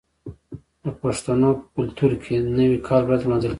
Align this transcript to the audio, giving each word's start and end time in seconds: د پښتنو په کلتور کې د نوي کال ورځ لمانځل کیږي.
د 0.83 0.85
پښتنو 1.01 1.49
په 1.59 1.63
کلتور 1.75 2.11
کې 2.23 2.35
د 2.43 2.47
نوي 2.59 2.79
کال 2.87 3.01
ورځ 3.05 3.21
لمانځل 3.23 3.45
کیږي. 3.47 3.49